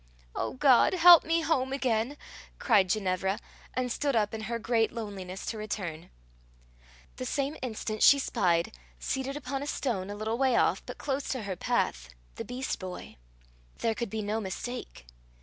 "O 0.35 0.53
God, 0.53 0.95
help 0.95 1.23
me 1.23 1.41
home 1.41 1.71
again," 1.71 2.17
cried 2.57 2.89
Ginevra, 2.89 3.37
and 3.75 3.91
stood 3.91 4.15
up 4.15 4.33
in 4.33 4.41
her 4.49 4.57
great 4.57 4.91
loneliness 4.91 5.45
to 5.45 5.59
return. 5.59 6.09
The 7.17 7.25
same 7.27 7.55
instant 7.61 8.01
she 8.01 8.17
spied, 8.17 8.75
seated 8.97 9.37
upon 9.37 9.61
a 9.61 9.67
stone, 9.67 10.09
a 10.09 10.15
little 10.15 10.39
way 10.39 10.55
off, 10.55 10.83
but 10.87 10.97
close 10.97 11.29
to 11.29 11.43
her 11.43 11.55
path, 11.55 12.09
the 12.33 12.43
beast 12.43 12.79
boy. 12.79 13.17
There 13.77 13.93
could 13.93 14.09
be 14.09 14.23
no 14.23 14.41
mistake. 14.41 15.05